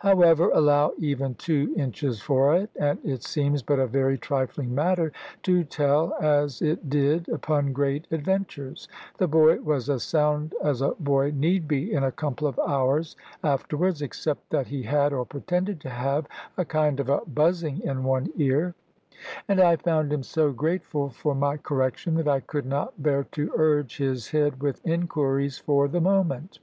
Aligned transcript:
However, 0.00 0.50
allow 0.52 0.92
even 0.98 1.36
two 1.36 1.72
inches 1.74 2.20
for 2.20 2.54
it, 2.54 2.68
and 2.78 2.98
it 3.02 3.22
seems 3.22 3.62
but 3.62 3.78
a 3.78 3.86
very 3.86 4.18
trifling 4.18 4.74
matter 4.74 5.10
to 5.44 5.64
tell 5.64 6.12
as 6.20 6.60
it 6.60 6.90
did 6.90 7.30
upon 7.30 7.72
great 7.72 8.06
adventures. 8.10 8.88
The 9.16 9.26
boy 9.26 9.58
was 9.62 9.88
as 9.88 10.02
sound 10.02 10.54
as 10.62 10.82
a 10.82 10.90
boy 10.90 11.32
need 11.34 11.66
be 11.66 11.94
in 11.94 12.04
a 12.04 12.12
couple 12.12 12.46
of 12.46 12.58
hours 12.58 13.16
afterwards, 13.42 14.02
except 14.02 14.50
that 14.50 14.66
he 14.66 14.82
had, 14.82 15.14
or 15.14 15.24
pretended 15.24 15.80
to 15.80 15.88
have, 15.88 16.26
a 16.58 16.64
kind 16.66 17.00
of 17.00 17.08
a 17.08 17.22
buzzing 17.24 17.80
in 17.80 18.04
one 18.04 18.26
ear; 18.36 18.74
and 19.48 19.62
I 19.62 19.76
found 19.76 20.12
him 20.12 20.22
so 20.22 20.52
grateful 20.52 21.08
for 21.08 21.34
my 21.34 21.56
correction, 21.56 22.16
that 22.16 22.28
I 22.28 22.40
could 22.40 22.66
not 22.66 23.02
bear 23.02 23.24
to 23.32 23.50
urge 23.56 23.96
his 23.96 24.28
head 24.32 24.60
with 24.62 24.86
inquiries 24.86 25.56
for 25.56 25.88
the 25.88 26.02
moment. 26.02 26.58